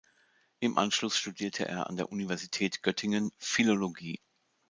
Im 0.61 0.79
Anschluss 0.79 1.15
studierte 1.15 1.67
er 1.67 1.85
an 1.87 1.95
der 1.95 2.11
Universität 2.11 2.81
Göttingen 2.81 3.31
Philologie. 3.37 4.19